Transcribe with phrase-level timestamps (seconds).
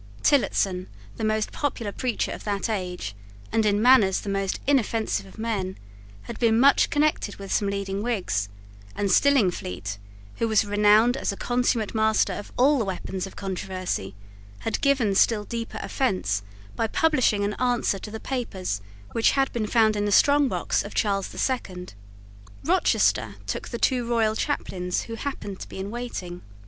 [0.23, 3.13] Tillotson, the most popular preacher of that age,
[3.51, 5.77] and in manners the most inoffensive of men,
[6.23, 8.49] had been much connected with some leading Whigs;
[8.95, 9.99] and Stillingfleet,
[10.37, 14.15] who was renowned as a consummate master of all the weapons of controversy,
[14.61, 16.41] had given still deeper offence
[16.75, 18.81] by publishing an answer to the papers
[19.11, 21.93] which had been found in the strong box of Charles the Second.
[22.63, 26.41] Rochester took the two royal chaplains who happened to be in waiting.